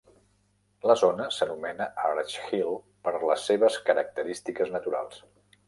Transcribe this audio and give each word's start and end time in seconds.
La 0.91 0.95
zona 1.01 1.27
s'anomena 1.35 1.87
Arch 2.07 2.39
Hill 2.47 2.73
per 3.09 3.15
les 3.31 3.47
seves 3.53 3.79
"característiques 3.91 4.77
naturals". 4.81 5.25